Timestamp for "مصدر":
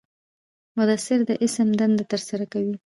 0.77-1.19